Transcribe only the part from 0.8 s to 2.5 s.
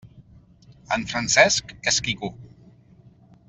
En Francesc és quico.